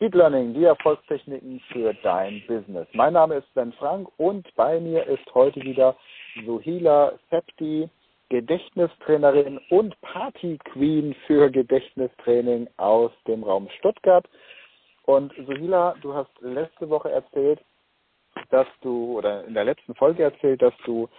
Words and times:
Speed 0.00 0.14
Learning, 0.14 0.54
die 0.54 0.64
Erfolgstechniken 0.64 1.60
für 1.70 1.92
dein 1.92 2.42
Business. 2.46 2.88
Mein 2.94 3.12
Name 3.12 3.34
ist 3.34 3.52
Sven 3.52 3.70
Frank 3.74 4.08
und 4.16 4.48
bei 4.56 4.80
mir 4.80 5.06
ist 5.06 5.34
heute 5.34 5.60
wieder 5.60 5.94
Sohila 6.46 7.12
Septi, 7.28 7.86
Gedächtnistrainerin 8.30 9.60
und 9.68 10.00
Party 10.00 10.56
Queen 10.72 11.14
für 11.26 11.50
Gedächtnistraining 11.50 12.66
aus 12.78 13.10
dem 13.28 13.42
Raum 13.42 13.68
Stuttgart. 13.78 14.24
Und 15.04 15.34
Sohila, 15.46 15.94
du 16.00 16.14
hast 16.14 16.30
letzte 16.40 16.88
Woche 16.88 17.10
erzählt, 17.10 17.60
dass 18.48 18.68
du, 18.80 19.18
oder 19.18 19.44
in 19.44 19.52
der 19.52 19.64
letzten 19.64 19.94
Folge 19.94 20.22
erzählt, 20.22 20.62
dass 20.62 20.74
du 20.86 21.10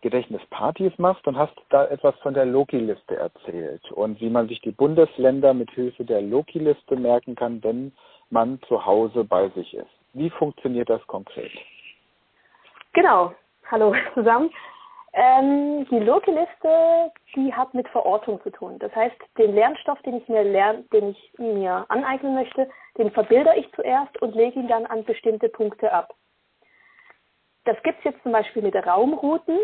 Gedächtnispartys 0.00 0.92
machst 0.98 1.26
und 1.26 1.36
hast 1.36 1.56
da 1.70 1.86
etwas 1.86 2.14
von 2.20 2.34
der 2.34 2.46
Loki-Liste 2.46 3.16
erzählt 3.16 3.90
und 3.90 4.20
wie 4.20 4.30
man 4.30 4.46
sich 4.46 4.60
die 4.60 4.70
Bundesländer 4.70 5.54
mit 5.54 5.72
Hilfe 5.72 6.04
der 6.04 6.22
Loki-Liste 6.22 6.94
merken 6.94 7.34
kann, 7.34 7.60
wenn 7.64 7.92
man 8.30 8.60
zu 8.68 8.84
Hause 8.84 9.24
bei 9.24 9.48
sich 9.50 9.74
ist. 9.74 9.90
Wie 10.12 10.30
funktioniert 10.30 10.88
das 10.88 11.06
konkret? 11.06 11.52
Genau. 12.92 13.34
Hallo 13.70 13.94
zusammen. 14.14 14.50
Ähm, 15.14 15.86
die 15.90 15.98
Loki-Liste, 15.98 17.10
die 17.34 17.52
hat 17.52 17.72
mit 17.74 17.88
Verortung 17.88 18.40
zu 18.42 18.50
tun. 18.50 18.78
Das 18.78 18.94
heißt, 18.94 19.16
den 19.38 19.54
Lernstoff, 19.54 20.00
den 20.02 20.18
ich 20.18 20.28
mir 20.28 20.44
lern, 20.44 20.84
den 20.92 21.10
ich 21.10 21.32
mir 21.38 21.86
aneignen 21.88 22.34
möchte, 22.34 22.68
den 22.98 23.10
verbilder 23.10 23.56
ich 23.56 23.70
zuerst 23.72 24.20
und 24.20 24.34
lege 24.34 24.60
ihn 24.60 24.68
dann 24.68 24.86
an 24.86 25.04
bestimmte 25.04 25.48
Punkte 25.48 25.92
ab. 25.92 26.14
Das 27.64 27.82
gibt 27.82 27.98
es 27.98 28.04
jetzt 28.04 28.22
zum 28.22 28.32
Beispiel 28.32 28.62
mit 28.62 28.74
Raumrouten 28.74 29.58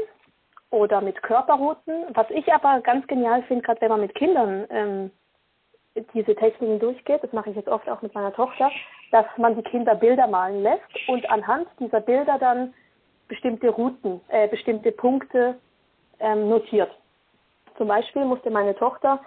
oder 0.70 1.00
mit 1.00 1.22
Körperrouten. 1.22 2.06
Was 2.14 2.28
ich 2.30 2.52
aber 2.52 2.80
ganz 2.80 3.06
genial 3.06 3.42
finde, 3.44 3.62
gerade 3.62 3.80
wenn 3.80 3.90
man 3.90 4.00
mit 4.00 4.14
Kindern 4.14 4.66
ähm, 4.70 5.10
diese 6.12 6.34
Techniken 6.34 6.78
durchgeht, 6.80 7.22
das 7.22 7.32
mache 7.32 7.50
ich 7.50 7.56
jetzt 7.56 7.68
oft 7.68 7.88
auch 7.88 8.02
mit 8.02 8.14
meiner 8.14 8.32
Tochter, 8.32 8.70
dass 9.12 9.26
man 9.36 9.54
die 9.56 9.62
Kinder 9.62 9.94
Bilder 9.94 10.26
malen 10.26 10.62
lässt 10.62 10.82
und 11.08 11.28
anhand 11.30 11.68
dieser 11.78 12.00
Bilder 12.00 12.38
dann 12.38 12.74
bestimmte 13.28 13.70
Routen, 13.70 14.20
äh, 14.28 14.48
bestimmte 14.48 14.92
Punkte 14.92 15.56
ähm, 16.18 16.48
notiert. 16.48 16.90
Zum 17.76 17.88
Beispiel 17.88 18.24
musste 18.24 18.50
meine 18.50 18.74
Tochter 18.74 19.20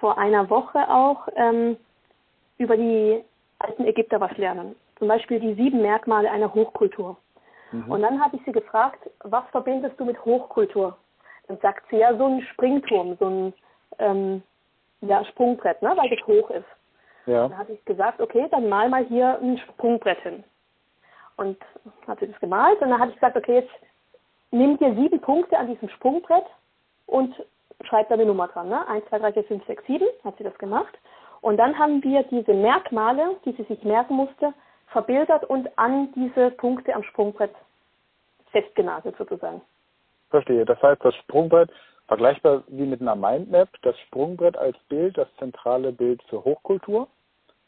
vor 0.00 0.18
einer 0.18 0.48
Woche 0.50 0.88
auch 0.88 1.28
ähm, 1.36 1.76
über 2.58 2.76
die 2.76 3.22
alten 3.58 3.84
Ägypter 3.84 4.20
was 4.20 4.36
lernen. 4.36 4.76
Zum 4.98 5.08
Beispiel 5.08 5.40
die 5.40 5.54
sieben 5.54 5.82
Merkmale 5.82 6.30
einer 6.30 6.52
Hochkultur. 6.52 7.16
Mhm. 7.72 7.90
Und 7.90 8.02
dann 8.02 8.22
habe 8.22 8.36
ich 8.36 8.42
sie 8.44 8.52
gefragt, 8.52 9.10
was 9.20 9.44
verbindest 9.50 9.98
du 9.98 10.04
mit 10.04 10.22
Hochkultur? 10.24 10.96
Dann 11.48 11.58
sagt 11.58 11.88
sie 11.90 11.96
ja 11.96 12.16
so 12.16 12.26
ein 12.26 12.42
Springturm, 12.52 13.16
so 13.18 13.26
ein 13.26 13.54
ähm, 13.98 14.42
ja, 15.02 15.24
Sprungbrett, 15.24 15.82
ne, 15.82 15.92
weil 15.96 16.08
das 16.10 16.26
hoch 16.26 16.50
ist. 16.50 16.64
Ja. 17.26 17.48
Dann 17.48 17.58
habe 17.58 17.72
ich 17.72 17.84
gesagt, 17.84 18.20
okay, 18.20 18.48
dann 18.50 18.68
mal 18.68 18.88
mal 18.88 19.04
hier 19.04 19.38
ein 19.40 19.58
Sprungbrett 19.58 20.20
hin. 20.20 20.44
Und 21.36 21.58
hat 22.06 22.20
sie 22.20 22.28
das 22.28 22.40
gemalt 22.40 22.80
und 22.80 22.90
dann 22.90 23.00
habe 23.00 23.10
ich 23.10 23.16
gesagt, 23.16 23.36
okay, 23.36 23.60
jetzt 23.60 23.72
nimm 24.50 24.78
dir 24.78 24.94
sieben 24.94 25.20
Punkte 25.20 25.58
an 25.58 25.66
diesem 25.68 25.88
Sprungbrett 25.88 26.44
und 27.06 27.34
schreib 27.84 28.08
da 28.08 28.14
eine 28.14 28.26
Nummer 28.26 28.48
dran. 28.48 28.68
Ne? 28.68 28.86
1, 28.86 29.04
2, 29.08 29.18
3, 29.18 29.32
4, 29.32 29.44
5, 29.44 29.66
6, 29.66 29.86
7 29.86 30.06
hat 30.24 30.36
sie 30.38 30.44
das 30.44 30.56
gemacht. 30.58 30.96
Und 31.40 31.56
dann 31.56 31.76
haben 31.76 32.02
wir 32.04 32.22
diese 32.24 32.54
Merkmale, 32.54 33.36
die 33.44 33.52
sie 33.52 33.64
sich 33.64 33.82
merken 33.82 34.14
musste, 34.14 34.52
verbildert 34.88 35.44
und 35.44 35.68
an 35.76 36.12
diese 36.12 36.50
Punkte 36.52 36.94
am 36.94 37.02
Sprungbrett 37.02 37.54
festgenagelt 38.52 39.16
sozusagen. 39.16 39.60
Verstehe. 40.30 40.64
Das 40.64 40.80
heißt, 40.82 41.04
das 41.04 41.14
Sprungbrett 41.16 41.70
vergleichbar 42.08 42.62
wie 42.68 42.86
mit 42.86 43.00
einer 43.00 43.16
Mindmap, 43.16 43.68
das 43.82 43.98
Sprungbrett 44.00 44.56
als 44.56 44.76
Bild, 44.88 45.16
das 45.16 45.28
zentrale 45.38 45.92
Bild 45.92 46.22
für 46.24 46.44
Hochkultur. 46.44 47.08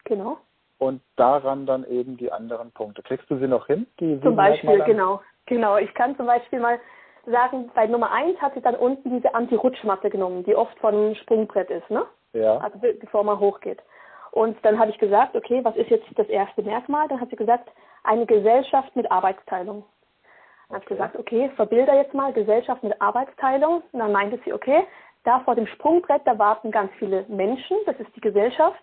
Genau. 0.05 0.39
Und 0.79 1.01
daran 1.17 1.67
dann 1.67 1.85
eben 1.85 2.17
die 2.17 2.31
anderen 2.31 2.73
Punkte. 2.73 3.03
Kriegst 3.03 3.31
du 3.31 3.39
sie 3.39 3.49
noch 3.49 3.67
hin? 3.67 3.87
Die 4.01 4.21
zum 4.21 4.37
Beispiel, 4.37 4.83
genau. 4.85 5.21
Genau. 5.47 5.77
Ich 5.77 5.93
kann 5.95 6.17
zum 6.17 6.27
Beispiel 6.27 6.61
mal 6.61 6.79
sagen, 7.27 7.71
bei 7.75 7.87
Nummer 7.87 8.11
1 8.11 8.41
hat 8.41 8.55
sie 8.55 8.61
dann 8.61 8.75
unten 8.75 9.11
diese 9.11 9.35
Anti-Rutschmatte 9.35 10.11
genommen, 10.11 10.45
die 10.45 10.55
oft 10.55 10.79
von 10.79 10.95
einem 10.95 11.15
Sprungbrett 11.15 11.71
ist, 11.71 11.89
ne? 11.91 12.05
Ja. 12.33 12.59
Also 12.59 12.79
bevor 12.79 13.25
man 13.25 13.39
hochgeht. 13.39 13.83
Und 14.33 14.57
dann 14.65 14.79
habe 14.79 14.91
ich 14.91 14.99
gesagt, 14.99 15.37
okay, 15.37 15.65
was 15.65 15.77
ist 15.77 15.91
jetzt 15.91 16.07
das 16.17 16.29
erste 16.29 16.63
Merkmal? 16.63 17.07
Dann 17.09 17.21
hat 17.21 17.31
sie 17.31 17.37
gesagt, 17.37 17.71
eine 18.03 18.27
Gesellschaft 18.27 18.95
mit 18.97 19.11
Arbeitsteilung. 19.11 19.85
Dann 20.69 20.77
habe 20.77 20.85
ich 20.85 20.89
gesagt, 20.89 21.17
okay, 21.17 21.51
verbilder 21.57 21.95
jetzt 21.95 22.15
mal 22.15 22.33
Gesellschaft 22.33 22.83
mit 22.83 23.01
Arbeitsteilung. 23.01 23.83
Und 23.93 23.99
dann 23.99 24.13
meinte 24.13 24.39
sie, 24.45 24.53
okay, 24.53 24.87
da 25.25 25.41
vor 25.41 25.55
dem 25.55 25.67
Sprungbrett, 25.67 26.23
da 26.25 26.39
warten 26.39 26.71
ganz 26.71 26.93
viele 26.99 27.25
Menschen, 27.29 27.77
das 27.87 27.97
ist 27.97 28.15
die 28.15 28.21
Gesellschaft. 28.21 28.83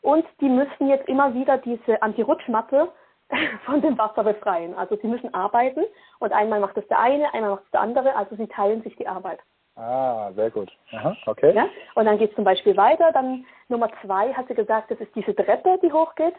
Und 0.00 0.24
die 0.40 0.48
müssen 0.48 0.88
jetzt 0.88 1.08
immer 1.08 1.34
wieder 1.34 1.58
diese 1.58 2.00
Anti-Rutschmatte 2.02 2.88
von 3.66 3.80
dem 3.80 3.98
Wasser 3.98 4.24
befreien. 4.24 4.74
Also 4.74 4.96
sie 4.96 5.08
müssen 5.08 5.32
arbeiten 5.34 5.84
und 6.18 6.32
einmal 6.32 6.60
macht 6.60 6.76
das 6.76 6.86
der 6.88 6.98
eine, 6.98 7.32
einmal 7.34 7.50
macht 7.50 7.64
es 7.64 7.70
der 7.72 7.80
andere, 7.80 8.14
also 8.14 8.36
sie 8.36 8.46
teilen 8.46 8.82
sich 8.82 8.96
die 8.96 9.08
Arbeit. 9.08 9.40
Ah, 9.76 10.32
sehr 10.32 10.50
gut. 10.50 10.70
Aha, 10.92 11.16
okay. 11.26 11.54
Ja? 11.54 11.68
Und 11.94 12.06
dann 12.06 12.18
geht 12.18 12.30
es 12.30 12.36
zum 12.36 12.44
Beispiel 12.44 12.76
weiter. 12.76 13.12
Dann 13.12 13.46
Nummer 13.68 13.88
zwei 14.02 14.32
hat 14.34 14.48
sie 14.48 14.54
gesagt, 14.54 14.90
das 14.90 14.98
ist 14.98 15.14
diese 15.14 15.34
Treppe, 15.34 15.78
die 15.82 15.92
hochgeht. 15.92 16.34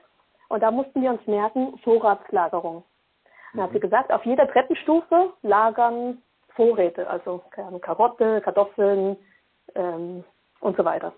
Und 0.49 0.61
da 0.61 0.71
mussten 0.71 1.01
wir 1.01 1.11
uns 1.11 1.25
merken, 1.25 1.77
Vorratslagerung. 1.83 2.83
Dann 3.53 3.63
hat 3.63 3.71
sie 3.71 3.77
mhm. 3.77 3.81
gesagt, 3.81 4.11
auf 4.11 4.25
jeder 4.25 4.47
Treppenstufe 4.47 5.33
lagern 5.41 6.21
Vorräte, 6.49 7.09
also 7.09 7.43
Karotte, 7.81 8.41
Kartoffeln 8.41 9.17
ähm, 9.75 10.23
und 10.59 10.77
so 10.77 10.83
weiter. 10.83 11.13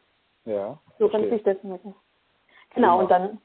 Ja. 0.46 0.78
So 1.00 1.10
kann 1.10 1.30
sich 1.30 1.44
das 1.44 1.62
merken. 1.64 1.96
Genau, 2.76 3.00
und 3.00 3.12
dann. 3.12 3.40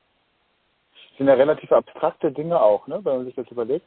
Sind 1.16 1.28
ja 1.28 1.34
relativ 1.34 1.72
abstrakte 1.72 2.30
Dinge 2.30 2.60
auch, 2.60 2.86
ne, 2.86 3.00
wenn 3.02 3.16
man 3.16 3.24
sich 3.24 3.34
das 3.34 3.50
überlegt. 3.50 3.86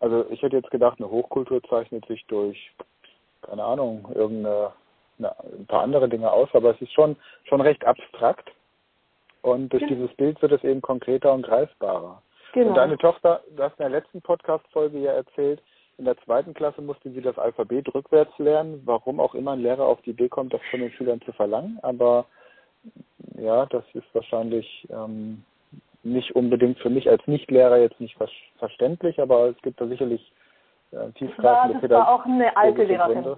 Also 0.00 0.24
ich 0.30 0.42
hätte 0.42 0.56
jetzt 0.56 0.70
gedacht, 0.70 0.98
eine 0.98 1.10
Hochkultur 1.10 1.62
zeichnet 1.64 2.06
sich 2.06 2.24
durch 2.26 2.72
keine 3.42 3.64
Ahnung, 3.64 4.08
irgendeine 4.14 4.72
eine, 5.18 5.38
ein 5.58 5.66
paar 5.66 5.82
andere 5.82 6.08
Dinge 6.08 6.32
aus, 6.32 6.48
aber 6.52 6.70
es 6.70 6.80
ist 6.80 6.92
schon 6.92 7.16
schon 7.44 7.60
recht 7.60 7.84
abstrakt 7.84 8.50
und 9.42 9.72
durch 9.72 9.82
ja. 9.82 9.88
dieses 9.88 10.12
Bild 10.14 10.40
wird 10.40 10.52
es 10.52 10.64
eben 10.64 10.80
konkreter 10.80 11.32
und 11.32 11.42
greifbarer. 11.42 12.22
Genau. 12.52 12.68
Und 12.68 12.74
deine 12.76 12.98
Tochter, 12.98 13.42
du 13.56 13.62
hast 13.62 13.78
in 13.78 13.90
der 13.90 14.00
letzten 14.00 14.20
Podcast-Folge 14.22 14.98
ja 14.98 15.12
erzählt, 15.12 15.62
in 15.98 16.04
der 16.04 16.16
zweiten 16.18 16.54
Klasse 16.54 16.82
musste 16.82 17.10
sie 17.10 17.20
das 17.20 17.38
Alphabet 17.38 17.94
rückwärts 17.94 18.36
lernen, 18.38 18.82
warum 18.84 19.20
auch 19.20 19.34
immer 19.34 19.52
ein 19.52 19.60
Lehrer 19.60 19.84
auf 19.84 20.00
die 20.02 20.10
Idee 20.10 20.28
kommt, 20.28 20.52
das 20.52 20.60
von 20.70 20.80
den 20.80 20.90
Schülern 20.92 21.20
zu 21.22 21.32
verlangen, 21.32 21.78
aber 21.82 22.26
ja, 23.36 23.66
das 23.66 23.84
ist 23.94 24.06
wahrscheinlich 24.14 24.86
ähm, 24.90 25.44
nicht 26.02 26.34
unbedingt 26.34 26.78
für 26.78 26.90
mich 26.90 27.08
als 27.08 27.24
Nichtlehrer 27.26 27.78
jetzt 27.78 28.00
nicht 28.00 28.16
ver 28.16 28.28
verständlich, 28.58 29.20
aber 29.20 29.48
es 29.48 29.62
gibt 29.62 29.80
da 29.80 29.86
sicherlich 29.86 30.32
äh, 30.90 31.10
tiefgreifende 31.12 31.88
Das 31.88 31.98
war 31.98 32.14
auch 32.14 32.24
eine 32.24 32.56
alte 32.56 32.84
Lehrerin. 32.84 33.36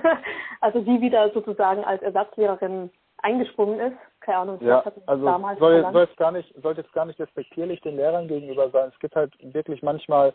also 0.60 0.80
die 0.80 1.00
wieder 1.00 1.30
sozusagen 1.30 1.84
als 1.84 2.02
Ersatzlehrerin 2.02 2.90
eingesprungen 3.22 3.80
ist. 3.80 3.98
Keine 4.22 4.38
Ahnung, 4.38 4.58
ja, 4.60 4.84
also 5.06 5.24
damals 5.24 5.58
soll, 5.58 5.82
soll 5.92 6.02
jetzt 6.02 6.16
gar 6.16 6.30
nicht, 6.30 6.54
sollte 6.62 6.82
jetzt 6.82 6.92
gar 6.92 7.06
nicht 7.06 7.18
respektierlich 7.18 7.80
den 7.80 7.96
Lehrern 7.96 8.28
gegenüber 8.28 8.70
sein. 8.70 8.90
Es 8.92 8.98
gibt 9.00 9.16
halt 9.16 9.32
wirklich 9.52 9.82
manchmal 9.82 10.32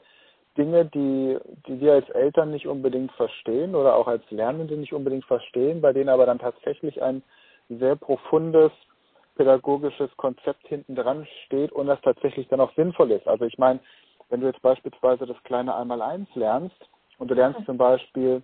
Dinge, 0.57 0.85
die, 0.85 1.37
die 1.67 1.79
wir 1.79 1.93
als 1.93 2.09
Eltern 2.09 2.51
nicht 2.51 2.67
unbedingt 2.67 3.11
verstehen 3.13 3.75
oder 3.75 3.95
auch 3.95 4.07
als 4.07 4.29
Lernende 4.29 4.75
nicht 4.75 4.91
unbedingt 4.91 5.23
verstehen, 5.25 5.79
bei 5.79 5.93
denen 5.93 6.09
aber 6.09 6.25
dann 6.25 6.39
tatsächlich 6.39 7.01
ein 7.01 7.23
sehr 7.69 7.95
profundes 7.95 8.71
pädagogisches 9.35 10.09
Konzept 10.17 10.67
hinten 10.67 10.95
dran 10.95 11.25
steht 11.45 11.71
und 11.71 11.87
das 11.87 12.01
tatsächlich 12.01 12.47
dann 12.49 12.59
auch 12.59 12.73
sinnvoll 12.75 13.11
ist. 13.11 13.27
Also 13.27 13.45
ich 13.45 13.57
meine, 13.57 13.79
wenn 14.29 14.41
du 14.41 14.47
jetzt 14.47 14.61
beispielsweise 14.61 15.25
das 15.25 15.41
kleine 15.43 15.75
Einmaleins 15.75 16.27
lernst 16.35 16.89
und 17.19 17.29
du 17.29 17.35
lernst 17.35 17.63
zum 17.65 17.77
Beispiel 17.77 18.41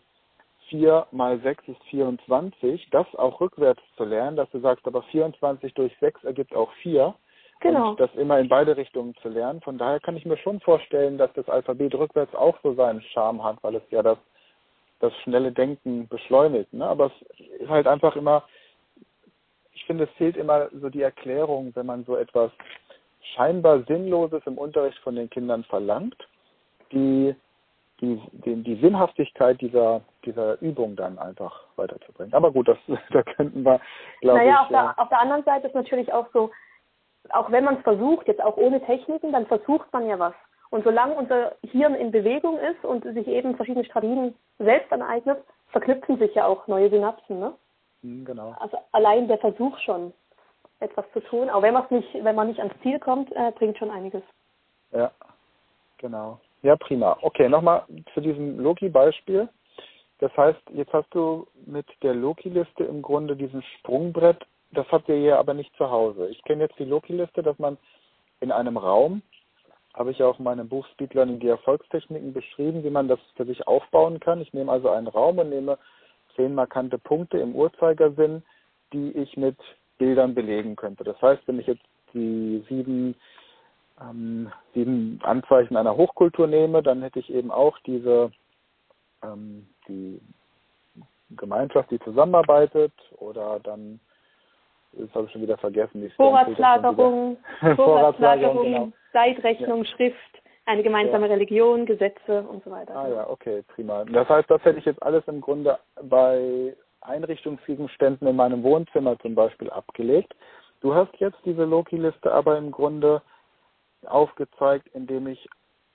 4 0.74 1.06
mal 1.12 1.40
6 1.40 1.68
ist 1.68 1.84
24, 1.92 2.90
das 2.90 3.06
auch 3.16 3.40
rückwärts 3.40 3.82
zu 3.96 4.06
lernen, 4.06 4.36
dass 4.38 4.50
du 4.50 4.60
sagst, 4.60 4.88
aber 4.88 5.04
24 5.04 5.72
durch 5.76 5.96
6 6.00 6.24
ergibt 6.24 6.56
auch 6.56 6.72
4. 6.82 7.14
Genau. 7.60 7.92
Und 7.92 8.00
das 8.00 8.10
immer 8.16 8.40
in 8.40 8.50
beide 8.50 8.76
Richtungen 8.76 9.16
zu 9.22 9.30
lernen. 9.30 9.62
Von 9.62 9.78
daher 9.78 10.00
kann 10.00 10.18
ich 10.18 10.26
mir 10.26 10.38
schon 10.38 10.60
vorstellen, 10.62 11.20
dass 11.20 11.32
das 11.34 11.48
Alphabet 11.48 11.94
rückwärts 11.94 12.34
auch 12.34 12.58
so 12.64 12.74
seinen 12.74 13.02
Charme 13.02 13.44
hat, 13.44 13.58
weil 13.62 13.76
es 13.76 13.84
ja 13.92 14.02
das, 14.02 14.18
das 15.00 15.14
schnelle 15.24 15.52
Denken 15.52 16.08
beschleunigt. 16.08 16.74
Ne? 16.74 16.86
Aber 16.86 17.12
es 17.38 17.62
ist 17.62 17.70
halt 17.70 17.86
einfach 17.86 18.16
immer, 18.16 18.44
ich 19.74 19.86
finde, 19.86 20.06
es 20.06 20.12
fehlt 20.18 20.38
immer 20.38 20.70
so 20.74 20.90
die 20.90 21.04
Erklärung, 21.04 21.72
wenn 21.76 21.86
man 21.86 22.04
so 22.04 22.16
etwas 22.16 22.52
scheinbar 23.36 23.84
Sinnloses 23.84 24.42
im 24.48 24.58
Unterricht 24.58 24.98
von 25.00 25.16
den 25.16 25.30
Kindern 25.30 25.64
verlangt, 25.66 26.18
die 26.92 27.36
die, 28.04 28.22
die, 28.46 28.64
die 28.64 28.76
Sinnhaftigkeit 28.76 29.60
dieser, 29.62 30.02
dieser 30.26 30.62
Übung 30.62 30.96
dann 30.96 31.20
einfach 31.20 31.64
weiterzubringen. 31.76 32.34
Aber 32.34 32.52
gut, 32.52 32.68
das, 32.68 32.78
da 33.12 33.24
könnten 33.24 33.64
wir, 33.64 33.80
glaube 34.22 34.40
naja, 34.40 34.54
ich. 34.54 34.60
Auf, 34.60 34.68
der, 34.70 35.00
auf 35.00 35.10
der 35.10 35.20
anderen 35.20 35.44
Seite 35.44 35.68
ist 35.68 35.76
natürlich 35.76 36.12
auch 36.14 36.28
so, 36.34 36.52
auch 37.30 37.52
wenn 37.52 37.64
man 37.64 37.78
es 37.78 37.84
versucht, 37.84 38.28
jetzt 38.28 38.44
auch 38.44 38.58
ohne 38.58 38.82
Techniken, 38.86 39.32
dann 39.32 39.46
versucht 39.48 39.92
man 39.94 40.08
ja 40.08 40.20
was. 40.20 40.34
Und 40.70 40.84
solange 40.84 41.14
unser 41.14 41.56
Hirn 41.62 41.94
in 41.96 42.12
Bewegung 42.12 42.58
ist 42.58 42.84
und 42.84 43.04
sich 43.04 43.28
eben 43.28 43.56
verschiedene 43.56 43.86
Strategien 43.86 44.36
selbst 44.58 44.92
aneignet, 44.92 45.38
verknüpfen 45.68 46.18
sich 46.18 46.34
ja 46.34 46.46
auch 46.46 46.68
neue 46.68 46.90
Synapsen, 46.90 47.40
ne? 47.40 47.54
Hm, 48.02 48.26
genau. 48.26 48.56
Also 48.60 48.78
allein 48.92 49.28
der 49.28 49.38
Versuch 49.38 49.78
schon 49.80 50.14
etwas 50.80 51.06
zu 51.14 51.20
tun. 51.22 51.50
Aber 51.50 51.62
wenn 51.62 51.74
man 51.74 51.86
nicht, 51.90 52.14
wenn 52.24 52.36
man 52.36 52.48
nicht 52.48 52.60
ans 52.60 52.74
Ziel 52.82 53.00
kommt, 53.00 53.32
äh, 53.34 53.52
bringt 53.52 53.78
schon 53.78 53.92
einiges. 53.92 54.22
Ja, 54.92 55.12
genau. 55.98 56.40
Ja, 56.62 56.76
prima. 56.76 57.18
Okay, 57.22 57.50
nochmal 57.50 57.84
zu 58.14 58.22
diesem 58.22 58.60
Loki-Beispiel. 58.60 59.50
Das 60.24 60.38
heißt, 60.38 60.62
jetzt 60.74 60.94
hast 60.94 61.14
du 61.14 61.48
mit 61.66 61.86
der 62.02 62.14
Loki-Liste 62.14 62.86
im 62.86 63.02
Grunde 63.02 63.36
diesen 63.36 63.62
Sprungbrett, 63.62 64.38
das 64.72 64.90
habt 64.90 65.10
ihr 65.10 65.18
hier 65.18 65.38
aber 65.38 65.54
nicht 65.54 65.76
zu 65.76 65.92
Hause. 65.92 66.30
Ich 66.30 66.42
kenne 66.44 66.64
jetzt 66.64 66.80
die 66.80 66.86
Loki-Liste, 66.86 67.44
dass 67.44 67.60
man 67.60 67.78
in 68.40 68.50
einem 68.50 68.78
Raum, 68.78 69.22
habe 69.94 70.12
ich 70.12 70.20
ja 70.20 70.28
auch 70.28 70.40
in 70.40 70.46
meinem 70.46 70.70
Buch 70.70 70.88
Speed 70.94 71.14
Learning 71.14 71.42
die 71.42 71.50
Erfolgstechniken 71.50 72.32
beschrieben, 72.32 72.86
wie 72.86 72.90
man 72.90 73.10
das 73.10 73.20
für 73.36 73.44
sich 73.44 73.68
aufbauen 73.68 74.22
kann. 74.22 74.40
Ich 74.40 74.54
nehme 74.54 74.72
also 74.72 74.90
einen 74.92 75.08
Raum 75.08 75.40
und 75.40 75.50
nehme 75.50 75.78
zehn 76.38 76.56
markante 76.56 77.00
Punkte 77.00 77.40
im 77.40 77.54
Uhrzeigersinn, 77.54 78.44
die 78.94 79.12
ich 79.18 79.36
mit 79.36 79.58
Bildern 79.98 80.34
belegen 80.36 80.78
könnte. 80.78 81.04
Das 81.04 81.22
heißt, 81.22 81.46
wenn 81.48 81.60
ich 81.60 81.68
jetzt 81.68 81.84
die 82.14 82.64
sieben, 82.70 83.16
ähm, 84.00 84.54
sieben 84.74 85.20
Anzeichen 85.24 85.76
einer 85.76 85.98
Hochkultur 85.98 86.48
nehme, 86.48 86.82
dann 86.82 87.02
hätte 87.02 87.20
ich 87.20 87.30
eben 87.30 87.52
auch 87.52 87.78
diese 87.80 88.32
ähm, 89.24 89.68
die 89.88 90.20
Gemeinschaft, 91.32 91.92
die 91.92 92.00
zusammenarbeitet 92.00 92.94
oder 93.18 93.60
dann 93.64 94.00
das 94.94 95.14
habe 95.16 95.26
ich 95.26 95.32
schon 95.32 95.42
wieder 95.42 95.58
vergessen. 95.58 96.02
Die 96.02 96.10
Vorratslagerung, 96.16 97.38
Vorratslagerung, 97.76 98.64
genau. 98.64 98.92
Zeitrechnung, 99.12 99.84
ja. 99.84 99.90
Schrift, 99.96 100.42
eine 100.66 100.84
gemeinsame 100.84 101.28
ja. 101.28 101.34
Religion, 101.34 101.86
Gesetze 101.86 102.44
und 102.44 102.64
so 102.64 102.72
weiter. 102.72 102.96
Ah 102.96 103.10
ja, 103.10 103.30
okay, 103.30 103.64
prima. 103.68 104.06
Das 104.06 104.30
heißt, 104.30 104.50
das 104.50 104.64
hätte 104.64 104.80
ich 104.80 104.86
jetzt 104.86 105.02
alles 105.02 105.24
im 105.28 105.42
Grunde 105.42 105.80
bei 106.02 106.76
Einrichtungsgegenständen 107.02 108.28
in 108.28 108.36
meinem 108.36 108.64
Wohnzimmer 108.64 109.18
zum 109.20 109.36
Beispiel 109.36 109.70
abgelegt. 109.70 110.34
Du 110.82 110.94
hast 110.94 111.14
jetzt 111.18 111.38
diese 111.46 111.64
Loki-Liste 111.64 112.32
aber 112.32 112.58
im 112.58 112.72
Grunde 112.72 113.22
aufgezeigt, 114.06 114.88
indem 114.94 115.28
ich 115.28 115.48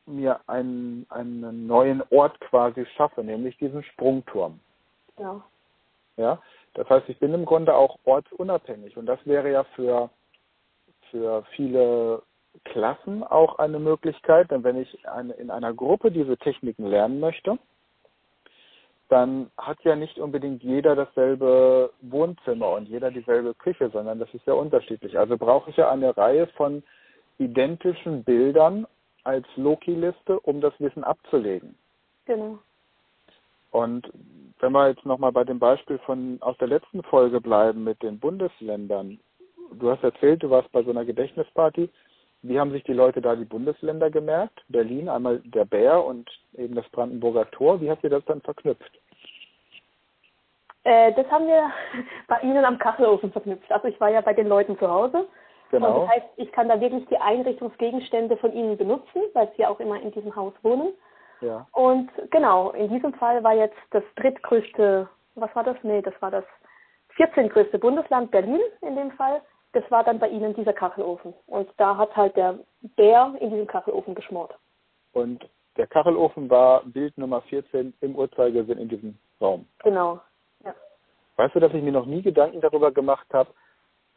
mir 0.09 0.41
einen, 0.47 1.07
einen 1.11 1.67
neuen 1.67 2.03
Ort 2.11 2.41
quasi 2.41 2.87
schaffe, 2.97 3.23
nämlich 3.23 3.57
diesen 3.59 3.83
Sprungturm. 3.83 4.61
Ja. 5.19 5.43
Ja, 6.17 6.43
das 6.75 6.89
heißt, 6.89 7.09
ich 7.09 7.19
bin 7.19 7.33
im 7.33 7.45
Grunde 7.45 7.75
auch 7.75 7.99
ortsunabhängig 8.05 8.97
und 8.97 9.07
das 9.07 9.21
wäre 9.25 9.53
ja 9.53 9.65
für, 9.77 10.11
für 11.11 11.45
viele 11.55 12.23
Klassen 12.65 13.23
auch 13.23 13.59
eine 13.59 13.79
Möglichkeit, 13.79 14.51
denn 14.51 14.65
wenn 14.65 14.77
ich 14.77 15.09
eine, 15.09 15.35
in 15.35 15.51
einer 15.51 15.73
Gruppe 15.73 16.11
diese 16.11 16.37
Techniken 16.37 16.87
lernen 16.87 17.21
möchte, 17.21 17.59
dann 19.09 19.51
hat 19.57 19.83
ja 19.85 19.97
nicht 19.97 20.19
unbedingt 20.19 20.63
jeder 20.63 20.95
dasselbe 20.95 21.93
Wohnzimmer 22.03 22.71
und 22.73 22.89
jeder 22.89 23.11
dieselbe 23.11 23.55
Küche, 23.55 23.89
sondern 23.91 24.19
das 24.19 24.33
ist 24.35 24.47
ja 24.47 24.53
unterschiedlich. 24.53 25.19
Also 25.19 25.39
brauche 25.39 25.71
ich 25.71 25.77
ja 25.77 25.91
eine 25.91 26.17
Reihe 26.17 26.47
von 26.49 26.83
identischen 27.39 28.25
Bildern 28.25 28.87
als 29.25 29.47
Loki-Liste, 29.57 30.41
um 30.41 30.61
das 30.61 30.73
Wissen 30.79 31.05
abzulegen. 31.05 31.77
Genau. 32.27 32.59
Und 33.71 34.11
wenn 34.61 34.73
wir 34.73 34.89
jetzt 34.89 35.05
nochmal 35.05 35.33
bei 35.33 35.45
dem 35.45 35.59
Beispiel 35.59 35.99
von 35.99 36.39
aus 36.41 36.57
der 36.59 36.69
letzten 36.69 37.03
Folge 37.03 37.41
bleiben 37.41 37.85
mit 37.85 38.03
den 38.03 38.19
Bundesländern. 38.19 39.19
Du 39.73 39.91
hast 39.91 40.03
erzählt, 40.03 40.43
du 40.43 40.51
warst 40.51 40.73
bei 40.73 40.83
so 40.83 40.91
einer 40.91 41.05
Gedächtnisparty. 41.05 41.91
Wie 42.43 42.59
haben 42.59 42.71
sich 42.71 42.85
die 42.85 42.93
Leute 42.93 43.21
da 43.21 43.35
die 43.35 43.45
Bundesländer 43.45 44.11
gemerkt? 44.11 44.63
Berlin, 44.69 45.09
einmal 45.09 45.41
der 45.45 45.65
Bär 45.65 46.05
und 46.05 46.31
eben 46.57 46.75
das 46.75 46.89
Brandenburger 46.91 47.51
Tor. 47.51 47.81
Wie 47.81 47.91
habt 47.91 48.05
ihr 48.05 48.11
das 48.11 48.25
dann 48.27 48.41
verknüpft? 48.41 48.99
Äh, 50.85 51.13
das 51.15 51.27
haben 51.31 51.47
wir 51.47 51.71
bei 52.29 52.41
Ihnen 52.41 52.65
am 52.65 52.79
Kachelofen 52.79 53.33
verknüpft. 53.33 53.71
Also 53.71 53.89
ich 53.89 54.01
war 54.01 54.11
ja 54.11 54.21
bei 54.21 54.33
den 54.33 54.49
Leuten 54.49 54.79
zu 54.79 54.89
Hause. 54.89 55.27
Genau. 55.71 56.01
Und 56.01 56.07
das 56.07 56.17
heißt, 56.17 56.27
ich 56.37 56.53
kann 56.53 56.69
da 56.69 56.81
wirklich 56.81 57.07
die 57.07 57.19
Einrichtungsgegenstände 57.19 58.37
von 58.39 58.53
Ihnen 58.53 58.77
benutzen, 58.77 59.23
weil 59.35 59.51
Sie 59.57 59.67
auch 59.67 59.81
immer 59.81 60.01
in 60.01 60.13
diesem 60.13 60.35
Haus 60.35 60.55
wohnen. 60.63 60.93
Ja. 61.41 61.67
Und 61.73 62.11
genau, 62.31 62.71
in 62.71 62.89
diesem 62.89 63.13
Fall 63.15 63.45
war 63.45 63.55
jetzt 63.55 63.77
das 63.91 64.03
drittgrößte, 64.17 65.09
was 65.35 65.55
war 65.55 65.65
das? 65.65 65.77
Nee, 65.83 66.03
das 66.03 66.15
war 66.21 66.31
das 66.31 66.45
14. 67.17 67.49
größte 67.49 67.79
Bundesland 67.79 68.31
Berlin 68.31 68.61
in 68.81 68.97
dem 68.97 69.11
Fall. 69.13 69.43
Das 69.73 69.89
war 69.91 70.03
dann 70.03 70.19
bei 70.19 70.29
Ihnen 70.29 70.55
dieser 70.55 70.73
Kachelofen. 70.73 71.35
Und 71.47 71.69
da 71.77 71.97
hat 71.97 72.17
halt 72.17 72.37
der 72.37 72.59
Bär 72.97 73.35
in 73.41 73.51
diesem 73.51 73.67
Kachelofen 73.67 74.15
geschmort. 74.15 74.55
Und 75.13 75.49
der 75.77 75.87
Kachelofen 75.87 76.49
war 76.51 76.83
Bild 76.85 77.17
Nummer 77.19 77.43
14 77.43 77.95
im 78.01 78.17
Uhrzeigersinn 78.17 78.79
in 78.79 78.89
diesem 78.89 79.19
Raum. 79.41 79.67
Genau. 79.85 80.21
Ja. 80.65 80.75
Weißt 81.37 81.55
du, 81.55 81.61
dass 81.61 81.73
ich 81.75 81.83
mir 81.83 81.93
noch 81.93 82.07
nie 82.07 82.23
Gedanken 82.23 82.61
darüber 82.61 82.91
gemacht 82.91 83.27
habe, 83.33 83.51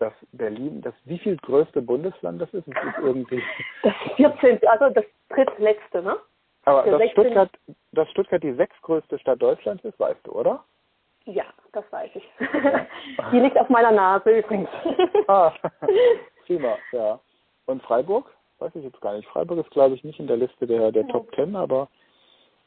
dass 0.01 0.13
Berlin 0.31 0.81
das 0.81 0.93
wie 1.05 1.19
viel 1.19 1.37
größte 1.37 1.81
Bundesland 1.81 2.41
das 2.41 2.51
ist? 2.53 2.67
Das 2.67 2.83
ist 2.83 3.03
irgendwie. 3.03 3.41
Das 3.83 3.93
14. 4.15 4.59
Also 4.67 4.89
das 4.89 5.05
drittletzte, 5.29 6.01
ne? 6.01 6.17
Aber 6.65 6.83
dass 6.83 7.11
Stuttgart, 7.11 7.49
dass 7.91 8.09
Stuttgart 8.09 8.43
die 8.43 8.53
sechstgrößte 8.53 9.19
Stadt 9.19 9.41
Deutschlands 9.41 9.83
ist, 9.85 9.99
weißt 9.99 10.19
du, 10.25 10.31
oder? 10.31 10.63
Ja, 11.25 11.45
das 11.73 11.83
weiß 11.91 12.09
ich. 12.15 12.23
Ja. 12.39 12.87
die 13.31 13.39
liegt 13.39 13.57
auf 13.57 13.69
meiner 13.69 13.91
Nase 13.91 14.39
übrigens. 14.39 14.69
ah, 15.27 15.53
prima, 16.45 16.77
ja. 16.91 17.19
Und 17.65 17.81
Freiburg? 17.83 18.25
Weiß 18.59 18.71
ich 18.75 18.83
jetzt 18.83 19.01
gar 19.01 19.15
nicht. 19.15 19.27
Freiburg 19.29 19.59
ist, 19.59 19.71
glaube 19.71 19.95
ich, 19.95 20.03
nicht 20.03 20.19
in 20.19 20.27
der 20.27 20.37
Liste 20.37 20.67
der, 20.67 20.91
der 20.91 21.07
Top 21.07 21.31
Ten, 21.33 21.55
aber 21.55 21.87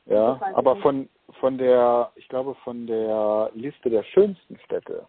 ja, 0.06 0.38
aber 0.54 0.76
von 0.76 1.08
von 1.40 1.58
der, 1.58 2.10
ich 2.16 2.28
glaube, 2.28 2.54
von 2.64 2.86
der 2.86 3.50
Liste 3.54 3.90
der 3.90 4.02
schönsten 4.02 4.58
Städte 4.60 5.06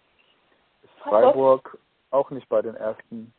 ist 0.84 0.94
Freiburg 1.04 1.78
auch 2.12 2.32
nicht 2.32 2.48
bei 2.50 2.62
den 2.62 2.76
ersten. 2.76 3.34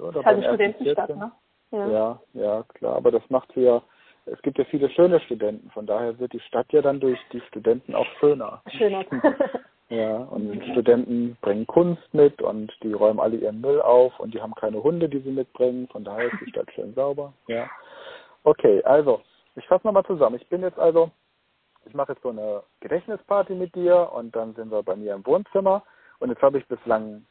Oder 0.00 0.24
halt 0.24 0.38
eine 0.38 0.46
Studentenstadt, 0.46 1.16
ne? 1.16 1.32
Ja. 1.72 1.88
ja, 1.88 2.20
ja, 2.32 2.62
klar. 2.74 2.96
Aber 2.96 3.10
das 3.10 3.22
macht 3.28 3.52
sie 3.54 3.62
ja 3.62 3.82
es 4.26 4.40
gibt 4.42 4.58
ja 4.58 4.64
viele 4.64 4.90
schöne 4.90 5.20
Studenten, 5.20 5.70
von 5.70 5.86
daher 5.86 6.18
wird 6.18 6.32
die 6.32 6.40
Stadt 6.40 6.72
ja 6.72 6.82
dann 6.82 7.00
durch 7.00 7.18
die 7.32 7.40
Studenten 7.42 7.94
auch 7.94 8.06
schöner. 8.18 8.62
Schöner. 8.76 9.04
ja, 9.88 10.16
und 10.16 10.52
die 10.52 10.70
Studenten 10.70 11.36
bringen 11.40 11.66
Kunst 11.66 12.02
mit 12.12 12.40
und 12.42 12.72
die 12.82 12.92
räumen 12.92 13.20
alle 13.20 13.36
ihren 13.36 13.60
Müll 13.60 13.80
auf 13.80 14.18
und 14.20 14.34
die 14.34 14.40
haben 14.40 14.54
keine 14.54 14.82
Hunde, 14.82 15.08
die 15.08 15.20
sie 15.20 15.30
mitbringen, 15.30 15.88
von 15.88 16.04
daher 16.04 16.26
ist 16.26 16.40
die 16.44 16.50
Stadt 16.50 16.70
schön 16.72 16.94
sauber. 16.94 17.32
Ja. 17.48 17.68
Okay, 18.44 18.82
also, 18.84 19.20
ich 19.56 19.66
fasse 19.66 19.86
nochmal 19.86 20.04
zusammen. 20.04 20.36
Ich 20.36 20.48
bin 20.48 20.62
jetzt 20.62 20.78
also, 20.78 21.10
ich 21.86 21.94
mache 21.94 22.12
jetzt 22.12 22.22
so 22.22 22.28
eine 22.28 22.62
Gedächtnisparty 22.80 23.54
mit 23.54 23.74
dir 23.74 24.10
und 24.12 24.34
dann 24.36 24.54
sind 24.54 24.70
wir 24.70 24.82
bei 24.82 24.96
mir 24.96 25.14
im 25.14 25.26
Wohnzimmer 25.26 25.82
und 26.18 26.28
jetzt 26.28 26.42
habe 26.42 26.58
ich 26.58 26.66
bislang 26.68 27.24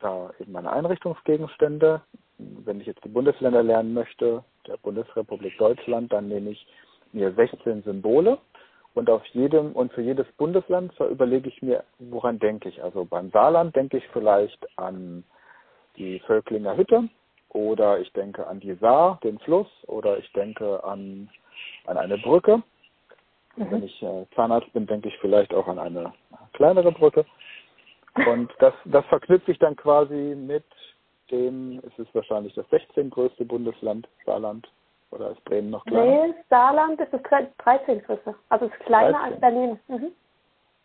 da 0.00 0.30
eben 0.40 0.52
meine 0.52 0.72
Einrichtungsgegenstände. 0.72 2.00
Wenn 2.38 2.80
ich 2.80 2.86
jetzt 2.86 3.04
die 3.04 3.08
Bundesländer 3.08 3.62
lernen 3.62 3.94
möchte, 3.94 4.44
der 4.66 4.76
Bundesrepublik 4.78 5.56
Deutschland, 5.58 6.12
dann 6.12 6.28
nehme 6.28 6.50
ich 6.50 6.66
mir 7.12 7.32
16 7.32 7.82
Symbole 7.82 8.38
und 8.94 9.10
auf 9.10 9.24
jedem 9.26 9.72
und 9.72 9.92
für 9.92 10.02
jedes 10.02 10.26
Bundesland 10.38 10.92
überlege 10.98 11.48
ich 11.48 11.62
mir, 11.62 11.84
woran 11.98 12.38
denke 12.38 12.68
ich. 12.68 12.82
Also 12.82 13.04
beim 13.04 13.30
Saarland 13.30 13.76
denke 13.76 13.98
ich 13.98 14.08
vielleicht 14.12 14.66
an 14.78 15.24
die 15.96 16.18
Völklinger 16.20 16.76
Hütte 16.76 17.08
oder 17.50 18.00
ich 18.00 18.12
denke 18.12 18.46
an 18.46 18.60
die 18.60 18.74
Saar, 18.74 19.18
den 19.22 19.38
Fluss 19.40 19.68
oder 19.86 20.18
ich 20.18 20.30
denke 20.32 20.82
an, 20.82 21.28
an 21.86 21.96
eine 21.96 22.18
Brücke. 22.18 22.62
Mhm. 23.56 23.70
Wenn 23.70 23.82
ich 23.82 24.02
äh, 24.02 24.26
Zahnarzt 24.34 24.72
bin, 24.72 24.86
denke 24.86 25.08
ich 25.08 25.18
vielleicht 25.18 25.54
auch 25.54 25.68
an 25.68 25.78
eine 25.78 26.12
kleinere 26.52 26.92
Brücke. 26.92 27.24
Und 28.26 28.50
das, 28.58 28.74
das 28.86 29.04
verknüpft 29.06 29.46
sich 29.46 29.58
dann 29.58 29.76
quasi 29.76 30.34
mit 30.36 30.64
dem, 31.30 31.80
es 31.86 31.98
ist 31.98 32.14
wahrscheinlich 32.14 32.54
das 32.54 32.68
16. 32.70 33.10
größte 33.10 33.44
Bundesland, 33.44 34.08
Saarland. 34.24 34.68
Oder 35.10 35.30
ist 35.30 35.44
Bremen 35.44 35.70
noch 35.70 35.84
kleiner? 35.84 36.26
Nee, 36.26 36.34
Saarland 36.50 37.00
ist 37.00 37.12
das 37.12 37.22
13. 37.58 38.02
größte. 38.02 38.34
Also 38.48 38.66
es 38.66 38.72
ist 38.72 38.80
kleiner 38.80 39.18
13. 39.18 39.32
als 39.32 39.40
Berlin. 39.40 39.80
Mhm. 39.88 40.12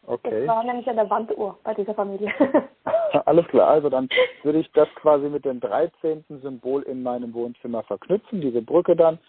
Okay. 0.08 0.46
Das 0.46 0.56
war 0.56 0.64
nämlich 0.64 0.88
an 0.90 0.96
der 0.96 1.10
Wanduhr 1.10 1.58
bei 1.64 1.74
dieser 1.74 1.94
Familie. 1.94 2.32
Alles 3.26 3.48
klar, 3.48 3.70
also 3.70 3.90
dann 3.90 4.10
würde 4.44 4.60
ich 4.60 4.72
das 4.72 4.88
quasi 4.96 5.30
mit 5.30 5.46
dem 5.46 5.60
13. 5.60 6.24
Symbol 6.42 6.82
in 6.84 7.04
meinem 7.04 7.34
Wohnzimmer 7.34 7.84
verknüpfen, 7.84 8.42
diese 8.42 8.62
Brücke 8.62 8.96
dann. 8.96 9.20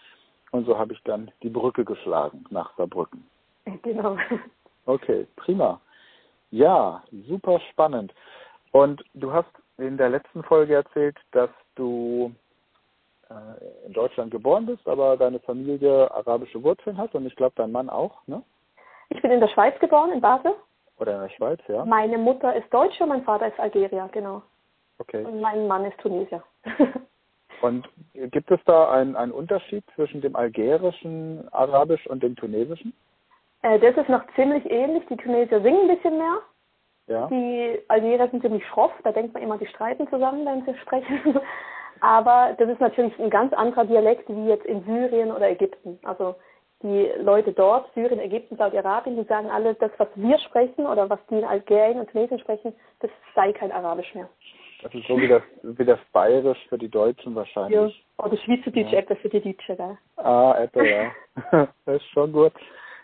Und 0.51 0.65
so 0.65 0.77
habe 0.77 0.93
ich 0.93 1.01
dann 1.03 1.31
die 1.41 1.49
Brücke 1.49 1.83
geschlagen 1.83 2.45
nach 2.49 2.75
Saarbrücken. 2.77 3.27
Genau. 3.81 4.17
Okay, 4.85 5.25
prima. 5.35 5.79
Ja, 6.53 7.01
super 7.27 7.59
spannend. 7.71 8.13
Und 8.73 9.03
du 9.15 9.33
hast 9.33 9.49
in 9.79 9.97
der 9.97 10.09
letzten 10.09 10.43
Folge 10.43 10.75
erzählt, 10.75 11.17
dass 11.31 11.49
du 11.73 12.31
äh, 13.27 13.87
in 13.87 13.93
Deutschland 13.93 14.29
geboren 14.29 14.67
bist, 14.67 14.87
aber 14.87 15.17
deine 15.17 15.39
Familie 15.39 16.11
arabische 16.11 16.61
Wurzeln 16.61 16.95
hat 16.97 17.15
und 17.15 17.25
ich 17.25 17.35
glaube 17.35 17.53
dein 17.55 17.71
Mann 17.71 17.89
auch, 17.89 18.21
ne? 18.27 18.43
Ich 19.09 19.19
bin 19.23 19.31
in 19.31 19.39
der 19.39 19.47
Schweiz 19.47 19.77
geboren, 19.79 20.11
in 20.11 20.21
Basel. 20.21 20.53
Oder 20.99 21.15
in 21.15 21.21
der 21.21 21.29
Schweiz, 21.29 21.59
ja. 21.67 21.85
Meine 21.85 22.19
Mutter 22.19 22.55
ist 22.55 22.71
Deutsche 22.71 23.01
und 23.01 23.09
mein 23.09 23.23
Vater 23.23 23.47
ist 23.47 23.59
Algerier, 23.59 24.07
genau. 24.11 24.43
Okay. 24.99 25.25
Und 25.25 25.41
mein 25.41 25.67
Mann 25.67 25.85
ist 25.85 25.97
Tunesier. 26.01 26.43
und 27.63 27.89
gibt 28.13 28.51
es 28.51 28.59
da 28.65 28.91
einen, 28.91 29.15
einen 29.15 29.31
Unterschied 29.31 29.83
zwischen 29.95 30.21
dem 30.21 30.35
algerischen 30.35 31.51
Arabisch 31.51 32.05
und 32.05 32.21
dem 32.21 32.35
tunesischen? 32.35 32.93
Äh, 33.63 33.79
das 33.79 33.97
ist 33.97 34.09
noch 34.09 34.23
ziemlich 34.35 34.69
ähnlich. 34.69 35.03
Die 35.09 35.17
Tunesier 35.17 35.61
singen 35.61 35.89
ein 35.89 35.95
bisschen 35.95 36.17
mehr. 36.17 36.37
Ja. 37.07 37.27
Die 37.27 37.79
Algerier 37.89 38.29
sind 38.29 38.41
ziemlich 38.41 38.65
schroff, 38.67 38.91
da 39.03 39.11
denkt 39.11 39.33
man 39.33 39.43
immer, 39.43 39.57
die 39.57 39.67
streiten 39.67 40.07
zusammen, 40.09 40.45
wenn 40.45 40.63
sie 40.65 40.79
sprechen. 40.79 41.39
Aber 41.99 42.55
das 42.57 42.69
ist 42.69 42.79
natürlich 42.79 43.17
ein 43.19 43.29
ganz 43.29 43.53
anderer 43.53 43.85
Dialekt 43.85 44.29
wie 44.29 44.47
jetzt 44.47 44.65
in 44.65 44.83
Syrien 44.83 45.31
oder 45.31 45.49
Ägypten. 45.49 45.99
Also 46.03 46.35
die 46.81 47.09
Leute 47.21 47.53
dort, 47.53 47.89
Syrien, 47.93 48.19
Ägypten, 48.19 48.57
Saudi-Arabien, 48.57 49.15
die 49.15 49.27
sagen 49.27 49.49
alle, 49.49 49.73
das, 49.75 49.91
was 49.97 50.09
wir 50.15 50.37
sprechen 50.39 50.85
oder 50.85 51.09
was 51.09 51.19
die 51.29 51.35
in 51.35 51.45
Algerien 51.45 51.99
und 51.99 52.09
Tunesien 52.09 52.39
sprechen, 52.39 52.73
das 52.99 53.11
sei 53.35 53.53
kein 53.53 53.71
Arabisch 53.71 54.13
mehr. 54.13 54.29
Das 54.81 54.93
ist 54.93 55.07
so 55.07 55.17
wie 55.17 55.29
das, 55.29 55.41
wie 55.61 55.85
das 55.85 55.99
Bayerisch 56.11 56.59
für 56.67 56.77
die 56.77 56.89
Deutschen 56.89 57.35
wahrscheinlich. 57.35 58.05
Ja, 58.17 58.25
oder 58.25 58.35
Schweizerdeutsch 58.35 58.91
ja. 58.91 58.99
etwas 58.99 59.17
für 59.19 59.29
die 59.29 59.39
Deutschen, 59.39 59.77
gell? 59.77 59.97
Ah, 60.17 60.55
etwa, 60.59 60.83
ja. 60.83 61.11
das 61.85 61.95
ist 61.95 62.09
schon 62.09 62.33
gut. 62.33 62.53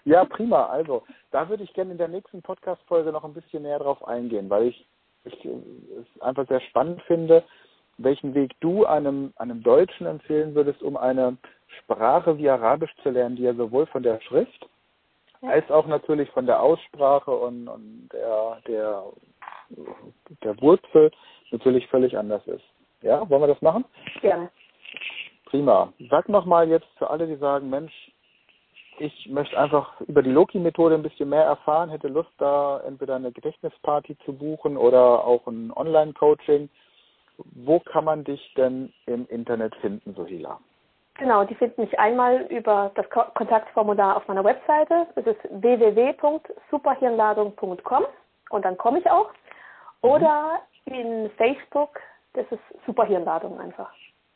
Ja, 0.05 0.25
prima. 0.25 0.67
Also, 0.67 1.03
da 1.31 1.49
würde 1.49 1.63
ich 1.63 1.73
gerne 1.73 1.91
in 1.91 1.97
der 1.97 2.07
nächsten 2.07 2.41
Podcast-Folge 2.41 3.11
noch 3.11 3.23
ein 3.23 3.33
bisschen 3.33 3.63
näher 3.63 3.79
drauf 3.79 4.05
eingehen, 4.07 4.49
weil 4.49 4.67
ich, 4.67 4.85
ich 5.25 5.45
es 5.45 6.21
einfach 6.21 6.47
sehr 6.47 6.61
spannend 6.61 7.01
finde, 7.03 7.43
welchen 7.97 8.33
Weg 8.33 8.51
du 8.61 8.85
einem, 8.85 9.33
einem 9.35 9.61
Deutschen 9.61 10.07
empfehlen 10.07 10.55
würdest, 10.55 10.81
um 10.81 10.97
eine 10.97 11.37
Sprache 11.81 12.37
wie 12.37 12.49
Arabisch 12.49 12.95
zu 13.03 13.09
lernen, 13.09 13.35
die 13.35 13.43
ja 13.43 13.53
sowohl 13.53 13.85
von 13.87 14.03
der 14.03 14.19
Schrift 14.21 14.67
ja. 15.41 15.49
als 15.49 15.69
auch 15.69 15.85
natürlich 15.87 16.29
von 16.31 16.45
der 16.45 16.61
Aussprache 16.61 17.31
und, 17.31 17.67
und 17.67 18.09
der, 18.13 18.61
der, 18.67 19.03
der 20.43 20.61
Wurzel 20.61 21.11
natürlich 21.51 21.87
völlig 21.87 22.17
anders 22.17 22.45
ist. 22.47 22.63
Ja, 23.01 23.29
wollen 23.29 23.43
wir 23.43 23.47
das 23.47 23.61
machen? 23.61 23.85
Gerne. 24.21 24.49
Prima. 25.45 25.91
Sag 26.09 26.29
nochmal 26.29 26.69
jetzt 26.69 26.87
für 26.97 27.09
alle, 27.09 27.27
die 27.27 27.37
sagen, 27.37 27.69
Mensch, 27.69 28.11
ich 29.01 29.27
möchte 29.29 29.59
einfach 29.59 29.99
über 30.01 30.21
die 30.21 30.31
Loki-Methode 30.31 30.93
ein 30.95 31.03
bisschen 31.03 31.29
mehr 31.29 31.43
erfahren, 31.43 31.89
hätte 31.89 32.07
Lust, 32.07 32.29
da 32.37 32.79
entweder 32.85 33.15
eine 33.15 33.31
Gedächtnisparty 33.31 34.15
zu 34.25 34.33
buchen 34.33 34.77
oder 34.77 35.25
auch 35.25 35.47
ein 35.47 35.73
Online-Coaching. 35.75 36.69
Wo 37.37 37.79
kann 37.79 38.05
man 38.05 38.23
dich 38.23 38.53
denn 38.55 38.93
im 39.05 39.27
Internet 39.27 39.75
finden, 39.77 40.13
Sohila? 40.13 40.59
Genau, 41.15 41.43
die 41.43 41.55
finden 41.55 41.81
mich 41.81 41.97
einmal 41.99 42.43
über 42.49 42.91
das 42.95 43.09
Kontaktformular 43.09 44.15
auf 44.17 44.27
meiner 44.27 44.43
Webseite. 44.43 45.07
Das 45.15 45.25
ist 45.25 45.39
www.superhirnladung.com 45.49 48.05
und 48.49 48.65
dann 48.65 48.77
komme 48.77 48.99
ich 48.99 49.09
auch. 49.09 49.31
Mhm. 50.01 50.09
Oder 50.09 50.59
in 50.85 51.31
Facebook, 51.37 51.99
das 52.33 52.45
ist 52.51 52.61
Superhirnladung 52.85 53.59
einfach. 53.59 53.91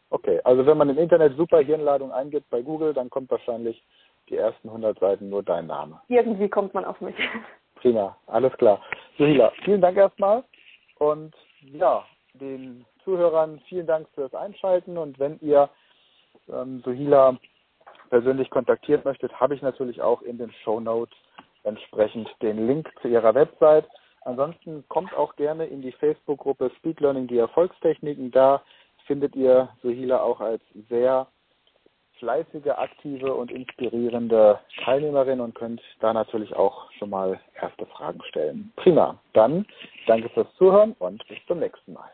Okay, 0.10 0.41
also 0.43 0.65
wenn 0.65 0.77
man 0.77 0.89
im 0.89 0.98
Internet 0.98 1.38
Superhirnladung 1.38 2.12
eingibt 2.12 2.50
bei 2.50 2.62
Google, 2.62 2.93
dann 2.93 3.10
kommt 3.10 3.32
wahrscheinlich 3.32 3.82
die 4.30 4.38
ersten 4.38 4.70
100 4.70 5.00
Seiten 5.00 5.30
nur 5.30 5.44
dein 5.44 5.68
Name. 5.68 6.01
Irgendwie 6.08 6.50
kommt 6.50 6.74
man 6.74 6.86
auf 6.86 7.00
mich. 7.01 7.15
Prima, 7.75 8.18
alles 8.27 8.53
klar. 8.53 8.82
Suhila, 9.18 9.51
vielen 9.63 9.82
Dank 9.82 9.98
erstmal 9.98 10.44
und 11.00 11.36
ja, 11.62 12.06
den 12.34 12.86
Zuhörern 13.03 13.60
vielen 13.68 13.86
Dank 13.86 14.08
fürs 14.15 14.34
Einschalten 14.34 14.98
und 14.98 15.20
wenn 15.20 15.38
ihr 15.42 15.70
ähm, 16.48 16.82
Suhila 16.84 17.38
persönlich 18.10 18.50
kontaktieren 18.50 19.01
möchtet, 19.03 19.39
habe 19.39 19.56
ich 19.56 19.62
natürlich 19.62 20.01
auch 20.01 20.22
in 20.22 20.38
den 20.38 20.51
Show 20.63 20.80
Notes 20.80 21.15
entsprechend 21.63 22.30
den 22.42 22.68
Link 22.68 22.89
zu 23.01 23.08
ihrer 23.08 23.34
Website. 23.34 23.88
Ansonsten 24.22 24.86
kommt 24.88 25.13
auch 25.15 25.36
gerne 25.36 25.65
in 25.65 25.82
die 25.82 25.92
Facebook-Gruppe 25.92 26.72
Speed 26.77 27.01
Learning 27.01 27.27
die 27.27 27.38
Erfolgstechniken. 27.38 28.32
Da 28.32 28.62
findet 29.06 29.36
ihr 29.36 29.70
Suhila 29.82 30.22
auch 30.22 30.39
als 30.39 30.62
sehr 30.89 31.27
fleißige, 32.24 32.72
aktive 32.77 33.34
und 33.34 33.51
inspirierende 33.51 34.58
Teilnehmerin 34.86 35.42
und 35.42 35.56
könnt 35.56 35.82
da 36.00 36.13
natürlich 36.13 36.56
auch 36.56 36.89
schon 36.94 37.10
mal 37.10 37.38
erste 37.62 37.86
Fragen 37.88 38.22
stellen. 38.30 38.72
Prima. 38.77 39.20
Dann 39.34 39.65
danke 40.08 40.30
fürs 40.30 40.48
Zuhören 40.56 40.96
und 41.00 41.27
bis 41.27 41.38
zum 41.48 41.60
nächsten 41.60 41.92
Mal. 41.92 42.10